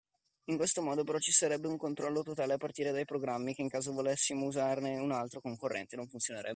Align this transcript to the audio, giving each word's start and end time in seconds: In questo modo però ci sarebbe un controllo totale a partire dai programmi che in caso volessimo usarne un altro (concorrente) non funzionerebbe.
In 0.45 0.57
questo 0.57 0.81
modo 0.81 1.03
però 1.03 1.19
ci 1.19 1.31
sarebbe 1.31 1.67
un 1.67 1.77
controllo 1.77 2.23
totale 2.23 2.53
a 2.53 2.57
partire 2.57 2.89
dai 2.91 3.05
programmi 3.05 3.53
che 3.53 3.61
in 3.61 3.69
caso 3.69 3.93
volessimo 3.93 4.47
usarne 4.47 4.97
un 4.97 5.11
altro 5.11 5.41
(concorrente) 5.41 5.95
non 5.95 6.07
funzionerebbe. 6.07 6.49